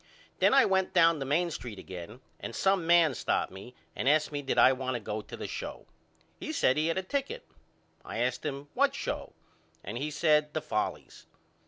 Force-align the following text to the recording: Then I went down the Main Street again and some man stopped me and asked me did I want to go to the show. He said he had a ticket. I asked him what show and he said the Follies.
Then 0.39 0.51
I 0.51 0.65
went 0.65 0.95
down 0.95 1.19
the 1.19 1.25
Main 1.27 1.51
Street 1.51 1.77
again 1.77 2.21
and 2.39 2.55
some 2.55 2.87
man 2.87 3.13
stopped 3.13 3.51
me 3.51 3.75
and 3.95 4.09
asked 4.09 4.31
me 4.31 4.41
did 4.41 4.57
I 4.57 4.73
want 4.73 4.95
to 4.95 4.99
go 4.99 5.21
to 5.21 5.37
the 5.37 5.47
show. 5.47 5.85
He 6.39 6.51
said 6.51 6.75
he 6.75 6.87
had 6.87 6.97
a 6.97 7.03
ticket. 7.03 7.45
I 8.03 8.17
asked 8.17 8.43
him 8.43 8.67
what 8.73 8.95
show 8.95 9.33
and 9.83 9.99
he 9.99 10.09
said 10.09 10.55
the 10.55 10.61
Follies. 10.63 11.27